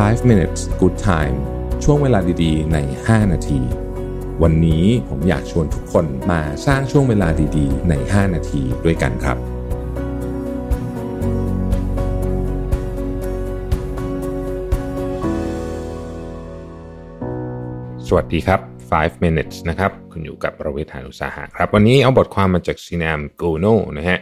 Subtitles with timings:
[0.00, 1.36] 5 minutes good time
[1.84, 3.60] ช่วงเวลาดีๆ ใน 5 นาที
[4.42, 9.36] วันนี้ผมอยากชวนทุกคนมาสร้างช่วงเวลาดีๆ ใน 5 นาทีด้วยกันครับ
[18.08, 18.60] สวัสดีครับ
[18.92, 23.66] 5 minutes นะครับ คุณอยู่กับประเวทานุสาหะครับ วันนี้เอาบทความมาจากซีนามโกโน
[23.98, 24.18] นะฮะ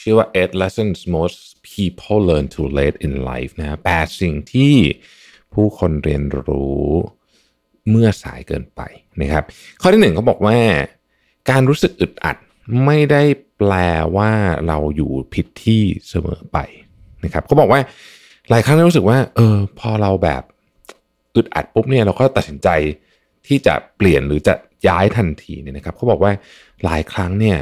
[0.00, 1.38] ชื่อว่า eight lessons most
[1.70, 4.74] people learn too late in life นะฮะแปดสิ่งที่
[5.54, 6.84] ผู้คนเรียนรู้
[7.90, 8.80] เมื่อสายเกินไป
[9.20, 9.44] นะครับ
[9.80, 10.58] ข้อที่หนึ่งเขาบอกว่า
[11.50, 12.36] การรู้สึกอึดอัด
[12.84, 13.22] ไม่ได้
[13.58, 13.72] แปล
[14.16, 14.30] ว่า
[14.66, 16.58] เราอยู่ผิดที่เสมอไป
[17.24, 17.80] นะครับเขาบอกว่า
[18.50, 20.42] หลายครั้งเรารู้สึกว่า เออ พอเราแบบ
[21.36, 22.68] อึดอัดปุ๊บเนี่ยเราก็ตัดสินใจ
[23.46, 24.54] ที่จะเปลี่ยนหรือจะ
[24.88, 26.32] ย้ายทันทีเนี่ยนะครับเขาบอกว่า
[26.84, 27.58] หลายครั้งเนี่ย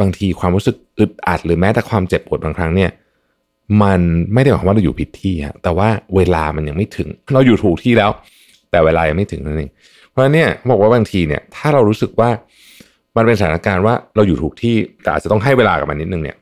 [0.00, 2.90] บางทีความรู้สึกอึดอัด หรือแม้แต่ความเจ็บปวดบางครั้งเนี่ย
[3.82, 4.00] มัน
[4.34, 8.10] ไม่ได้หมายความว่าเราอยู่ผิดที่ฮะแต่ว่าเวลามันยังไม่ถึง เราอยู่ถูกที่แล้ว
[8.70, 9.70] แต่เวลายังไม่ถึงนั่นเอง
[10.10, 12.30] เพราะเนี่ยบอกว่าบางทีเนี่ยถ้าเรารู้สึกว่า
[13.16, 16.36] มันเป็นสถานการณ์ว่าเราอยู่ถูกที่แต่อาจจะต้องให้เวลากับมันนิดนึงเนี่ย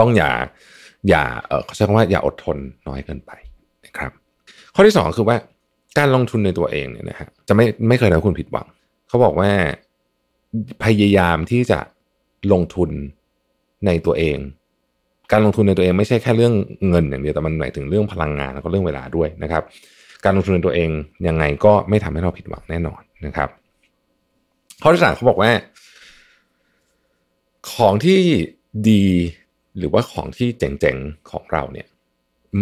[0.00, 0.30] ต้องอย่า
[1.08, 2.56] อย่าเออเขาใช้คำว่าอย่าอดทน
[2.88, 3.30] น้อยเกินไป
[3.86, 4.10] นะครับ
[4.74, 5.36] ข้อที่สองคือว่า
[5.98, 8.66] การลงทุนในตัวเองเนี่ยนะฮะจะไม่ไม่เคยทำให้คุณผิดหวัง
[9.08, 9.50] เขาบอกว่า
[10.84, 11.78] พยายามที่จะ
[12.52, 12.90] ลงทุน
[13.86, 14.38] ในตัวเอง
[15.32, 16.54] การลงทุนในตัวเองไม่ใช่แค่เรื่อง
[16.88, 19.62] เงินอย่างเดียวแต่มันหมายถึงเรื่องพลังงานแล้วก็เรื่องเวลาด้วยนะครับ
[20.24, 20.90] การลงทุนในตัวเอง
[21.28, 23.48] ยังไงก็ไม่ทำให้เราผิดหวังแน่นอนนะครับ
[24.82, 25.50] ข้อที่สามเขาบอกว่า
[27.72, 28.18] ของที่
[28.90, 29.04] ดี
[29.78, 31.86] หรือว่าของที่เจ๋งๆของเราเนี่ย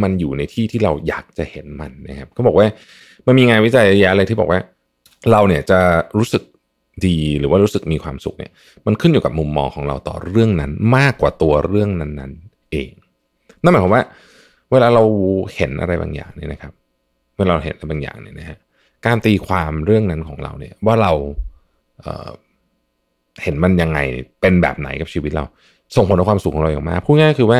[0.03, 2.67] มันอยู่ในที่ที่เราอยากจะเห็นมันนะครับเขาบอกว่า
[3.27, 4.61] มันมีงานวิจัยเยอะแยะเลยที่บอกว่า
[5.31, 5.81] เราเนี่ยจะ
[6.19, 6.43] รู้สึก
[7.07, 8.53] ดีหรือว่ารู้สึกมีความสุขเนี่ย
[8.87, 12.91] มันขึ้นอยู่กับมุมมองของเราต่อเรื่องนั้นมากกว่าตัวเรื่องนั้นๆ เอง
[13.63, 14.03] นั่นหมายความว่า
[14.73, 15.03] เวลาเรา
[15.57, 16.73] เห็นอะไรบางอย่างเนี่ยนะครับ
[17.39, 18.59] เวลาเราเห็นอะไรบางอย่างเนี่ยนะฮะ
[19.07, 21.13] การตีความเรื่องนั้นของเราเนี่ยว่าเรา
[22.03, 23.99] เเห็นมันยังไง
[24.41, 25.45] เป็นแบบไหนกับชีวิตเรา
[25.97, 27.59] ส่งผลต่อความสุขของเราอย่างมากพูดง่ายคือว่า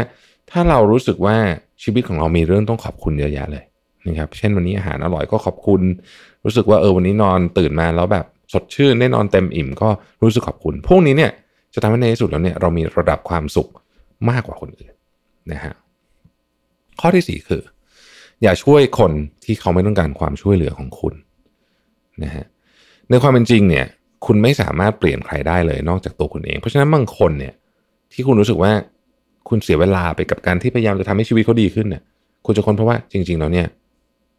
[0.51, 1.37] ถ้าเรารู้สึกว่า
[1.83, 3.65] ชีวิตของเรามีเรื่องต้องขอบคุณเยอะแยะเลย
[4.07, 5.81] นะครับ เช่นวันนี้อาหารอร่อยก็ขอบคุณ
[6.45, 9.89] รู้สึกว่าเออวันนี้นอนตื่นมาแล้วแบบ สดชื่นได้นอนเต็มอิ่มก็
[10.23, 11.31] รู้สึกขอบคุณ พวกนี้เนี่ย
[11.75, 13.69] จะทำให้ในที่สุดแล้วเนี่ยเรามีระดับความสุข
[14.31, 14.95] มากกว่าคนอื่น
[15.53, 15.75] นะฮะ
[17.01, 17.63] ข้อที่สี่คือ
[18.43, 19.13] อย่าช่วยคน
[19.45, 21.15] ที่เขาไม่ต้องการความช่วยเหลือของคุณ
[22.25, 22.45] นะฮะ
[23.11, 23.87] ในความเป็นจริงเนี่ย
[24.27, 27.55] คุณไม่สามารถเปลี่ยนใครได้เลยนอกจากตัวคุณเอง เพราะฉะนั้นบางคนเนี่ย
[28.13, 28.73] ที่คุณรู้สึกว่า
[29.49, 32.03] คุณเสียเวลาไปกับการที่พยายามจะทำให้ชีวิตเขาดีขึ้นเนี่ย
[32.47, 33.67] คุณจะคนเพราะว่าจริง ๆ แล้วเนี่ย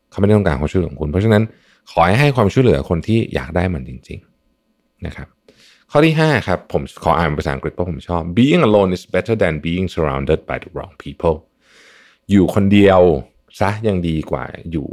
[0.09, 1.44] เขาไม่ได้ต้องการความช่วยเหลือของคุณ เพราะฉะนั้น
[1.91, 4.19] ขอให้ให้ความช่วยเหลือคนที่อยากได้มันจริง
[4.61, 5.27] ๆนะครับ
[5.91, 11.38] ข้อที่5ครับผมขออ่านภาษาอังกฤษเพราะผมชอบ being alone is better than being surrounded by the wrong people
[12.31, 13.01] อยู่คนเดียว
[13.59, 14.88] ซะยังดีกว่าอยู่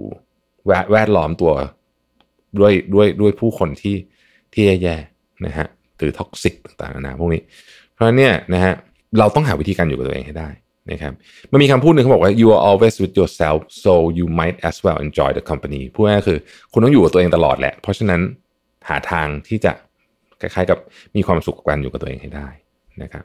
[0.66, 1.52] แวดแวดล้อมตัว
[2.58, 3.96] ด้วยด้วยด้วยผู้คนที่
[4.52, 5.66] ที่แย่ๆนะฮะ
[5.98, 7.42] หรือท็อกซิกต่างๆนะพวกนี้
[7.92, 8.74] เพราะเนี่ยนะฮะ
[9.18, 10.48] เราต้องหาวิธีการอยู่กับตัวเองให้ได้
[10.90, 11.12] นะครับ
[11.50, 16.38] มันมีคำพูดหนึ่งเขาบอกว่า you are always with yourself so you might as well enjoy the company พูดง่ายคือ
[16.72, 18.20] คุณต้องอยู่กับตัวเองตลอดแหละ เพราะฉะนั้น
[18.88, 19.72] หาทางที่จะ
[20.40, 20.78] คล้ายๆกับ
[21.16, 22.48] มีความสุขกับการอยู่กับตัวเองให้ได้
[23.02, 23.24] นะครับ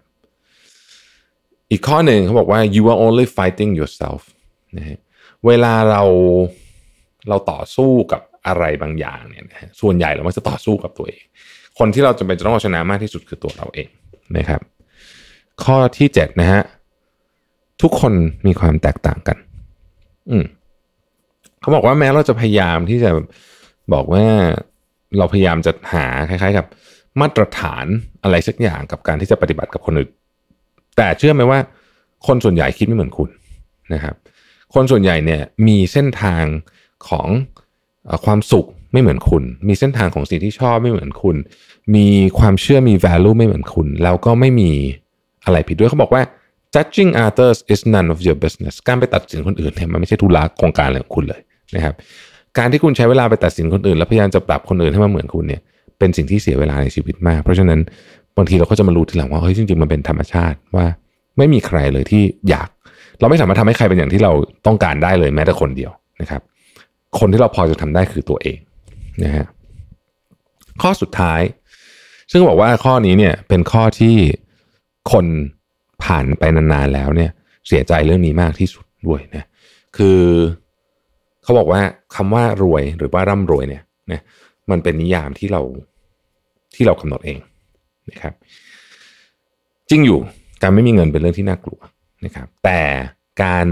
[1.71, 4.21] อีกข้อหนึ่งเขาบอกว่า you are only fighting yourself
[4.77, 4.99] นะฮะ
[5.45, 6.03] เวลาเรา
[7.29, 11.23] เราต่อสู้กับอะไรบางอย่างเนี่ยนะฮะส่วนใหญ่เราไม่จะต่อสู้กับตัวเอง
[11.79, 13.89] คนที่เราจะเป็นจะต้องเอาชนะมากที่สุดคือตัวเราเอง
[14.37, 14.61] นะครับ
[15.63, 16.61] ข้อที่เจ็ดนะฮะ
[17.81, 18.13] ทุกคน
[18.47, 19.37] มีความแตกต่างกัน
[20.29, 20.45] อืม
[21.61, 23.09] เขาบอกว่าแม้เราจะพยายามที่จะ
[23.93, 24.25] บอกว่า
[25.17, 26.65] เราพยายามจะหาคล้าย ๆ กับ
[27.21, 27.85] มาตรฐาน
[28.23, 30.09] อะไรสักอย่างกับการที่จะปฏิบัติกับคนอื่น
[30.97, 31.59] แต่เชื่อไหมว่า
[32.27, 33.29] คนส่วนใหญ่คิดไม่เหมือนคุณ
[33.93, 34.15] นะครับ
[34.73, 36.43] คนส่วนใหญ่เนี่ยมีเส้นทาง
[37.09, 37.27] ของ
[38.25, 41.35] ความสุขไม่เหมือนคุณ มีเส้นทางของสิ่งที่ชอบไม่เหมือนคุณ
[41.95, 42.07] มี
[42.39, 44.71] ความเชื่อมี value ไม่เหมือนคุณ แล้วก็ไม่มี
[45.45, 46.21] อะไรผิดด้วยเขาบอกว่า
[46.75, 51.41] judging others is none of your business การไปตัดสินคนอื่นเนี่ยมันไม่ใช่ธุระโครงการอะไรของคุณเลย
[51.75, 51.95] นะครับ
[52.57, 55.61] การที่คุณใช้เวลาไปตัดสินคนอื่น แล้วพยายามจะปรับคนอื่นให้มาเหมือนคุณเนี่ย
[55.99, 57.79] เป็นสิ่งที่เสียเวลาในชีวิตมาก เพราะฉะนั้น
[58.37, 60.85] บางทีเราก็จะมารู้ทีหลังว่าเฮ้ยจริงๆมันเป็นธรรมชาติว่า
[61.37, 62.69] ไม่มีใครเลยที่อยาก
[63.19, 64.31] เราไม่สามารถทำให้ใครเป็นอย่างที่เรา
[64.65, 66.41] ต้องการได้เลยแม้แต่คนเดียวนะครับ
[67.19, 68.57] คนที่เราพอจะทำได้คือตัวเอง
[69.23, 69.45] นะฮะ
[70.81, 71.41] ข้อสุดท้าย
[72.31, 74.15] ซึ่งบอกว่าข้อนี้เนี่ยเป็นข้อที่
[75.11, 75.25] คน
[76.05, 77.31] ผ่านไปนานๆแล้วเนี่ย
[77.67, 79.43] เสียใจเรื่องนี้มากที่สุดด้วยนะ
[79.97, 80.19] คือ
[81.43, 81.81] เขาบอกว่า
[82.15, 84.21] คำว่ารวยหรือว่าร่ำรวยเนี่ยนะ
[84.71, 85.61] มันเป็นนิยามที่เรา
[86.75, 87.39] ที่เรากำหนดเอง
[88.11, 88.33] นะครับ
[89.89, 90.19] จริงอยู่
[90.61, 91.79] การไม่มีเงินเป็นเรื่องที่น่ากลัว
[92.25, 92.81] นะครับ แต่
[93.43, 93.67] การ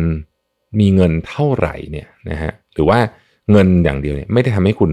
[0.80, 2.98] มีเงินเท่าไหร่เนี่ยนะฮะหรือว่า
[3.52, 4.92] เงินอย่างเดียวเนี่ยไม่ได้ทำให้คุณ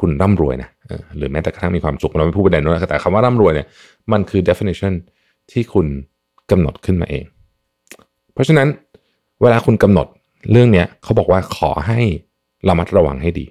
[0.00, 0.70] คุณร่ำรวยนะ
[1.16, 3.66] หรือแม้แต่กระทั่งมีความสุขเราไม่พูดประเด็นนู้นแต่คำว่าร่ำรวยเนี่ย
[4.12, 4.94] มันคือ definition
[5.52, 5.86] ที่คุณ
[6.50, 7.24] กำหนดขึ้นมาเอง
[8.32, 8.68] เพราะฉะนั้น
[9.42, 10.06] เวลาคุณกำหนด
[10.52, 12.00] เรื่องเนี้ยเขาบอกว่าขอให้
[12.68, 13.46] ระมัดระวังให้ดี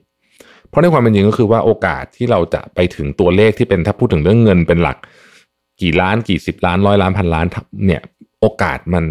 [0.70, 4.98] เพราะในความเป็นจริงก็คือว่าโอกาสที่เราจะไปถึงตัวเลขที่เป็นถ้าพูดถึงเรื่องเงินเป็นหลัก
[5.82, 7.46] กี่ล้านกี่สิบล้านร้อยล้านพันล้าน
[7.88, 8.02] เนี่ย
[8.42, 9.06] โอกาสมัน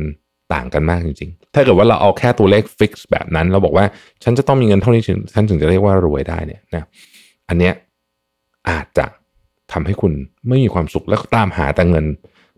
[0.55, 3.85] ต่างกันมากจริงๆ ถ้าเกิดว่าเราเอาแค่ตัวเลขฟิกซ์แบบนั้นเราบอกว่า
[4.25, 5.03] ฉันจะต้องมีเงินเท่านี้
[5.35, 6.85] ฉันถึงจะเรียกว่ารวยได้เนี่ยนะ
[7.49, 7.75] อันเนี้ย
[8.71, 9.07] อาจจะ
[9.73, 10.13] ทำให้คุณ
[10.49, 12.05] ไม่มีความสุขแล้วตามหาแต่เงิน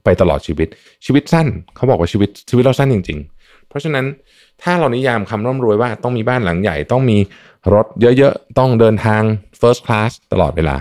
[0.05, 0.69] ไปตลอดชีวิต
[1.05, 1.47] ชีวิตสั้น
[1.77, 4.07] เขาบอกว่าชีวิตชีวิตเราสั้นจริง ๆ เพราะฉะนั้น
[4.63, 7.19] ถ้าเรานิยามคำร่ำรวยว่าต้องมีบ้านหลังใหญ่ ต้องมี
[7.75, 9.23] รถเยอะๆ ต้องเดินทาง
[9.61, 10.77] first class ตลอดเวลา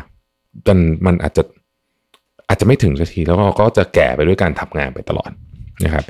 [0.67, 1.43] จนมันอาจจะ
[2.47, 5.31] อาจจะไม่ถึงสักทีแล้วก็จะแก่ไปด้วยการทำงานไปตลอด
[5.85, 6.03] นะครับ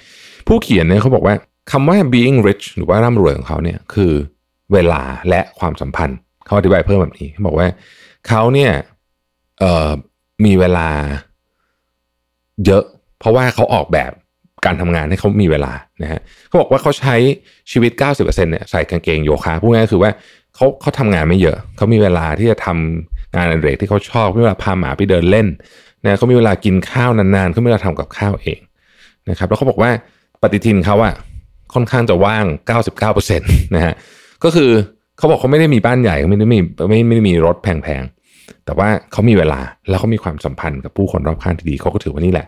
[0.48, 1.36] ผู้เขียนเนี่ยเขาบอกว่า
[1.72, 4.12] คำว่า being rich หรือว่าร่ำรวยของเขาเนี่ยคือ
[4.74, 7.68] เวลาและความสัมพันธ์ เขาอธิบายเพิ่มแบบนี้เขาบอกว่า
[8.28, 8.72] เขาเนี่ย
[10.46, 10.90] มีเวลา
[12.66, 12.84] เยอะ
[13.24, 14.12] เพราะว่าเขาออกแบบ
[14.66, 15.74] การทำงานให้เขามีเวลา
[16.04, 17.16] นะฮะเขาบอกว่าเขาใช้
[17.72, 20.12] ชีวิต 90%เนี่ยใส่กางเกงโยคะพูดง่ายๆคือว่า
[20.56, 25.48] เขาเขาทำงานไม่เยอะ เขามีเวลาที่จะทำงานอดิเรกที่เขาชอบมีเวลาพาหมาไปเดินเล่น
[26.04, 28.60] นะเขามีเวลากินข้าวนานๆเขามีเวลาทำกับข้าวเอง
[29.30, 29.92] นะครับแล้วเขาบอกว่า
[30.42, 31.14] ปฏิทินเขาอะ
[31.74, 32.46] ค่อนข้างจะว่าง
[32.90, 33.94] 99%นะฮะ
[34.44, 34.70] ก็คือ
[35.18, 36.60] เขาบอกเขาไม่ได้มีบ้านใหญ่ไม่ได้มี
[36.90, 39.60] ไม่ไม่ได้มีรถแพงๆแต่ว่าเขามีเวลา
[39.90, 42.48] แล้วเขามีความสัมพันธ์กับผู้คนรอบข้างที่ดีเขาก็ถือว่านี่แหละ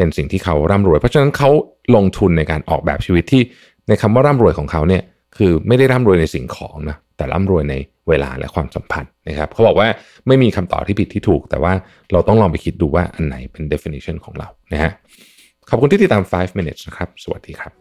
[0.00, 1.50] เป็นสิ่งที่เขาร่ำรวย เพราะฉะนั้นเขา
[1.96, 3.42] ลงทุนในการออกแบบชีวิตที่
[3.88, 5.02] ในคำว่าร่ำรวยของเขาเนี่ย
[5.36, 7.74] คือไม่ได้ร่ำรวยในสิ่งของนะแต่ร่ำรวยใน
[8.08, 9.88] เวลาและความสัมพันธ์นะครับเขาบอกว่า
[10.26, 11.72] ไม่มีคำตอบที่ผิดที่ถูก แต่ว่า
[12.12, 14.92] เราต้องลองไปคิดดูว่าอันไหนเป็น definition ของเรานะฮะ
[15.68, 17.72] ขอบคุณที่ติดตาม 5 minutes นะครับ สวัสดีครับ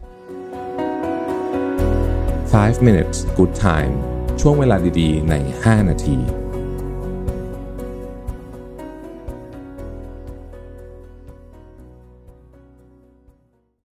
[2.53, 3.93] 5 minutes good time
[4.41, 6.17] ช่วงเวลาดีๆ ใน 5 นาที